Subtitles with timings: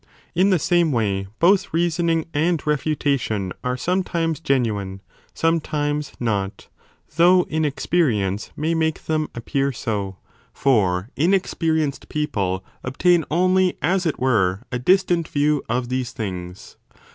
[0.33, 4.99] In the same way 25 both reasoning and refutation are sometimes genuine,
[5.35, 6.69] some times not,
[7.17, 10.17] though inexperience may make them appear so:
[10.51, 16.77] for inexperienced people obtain only, as it were, a distant view of these things.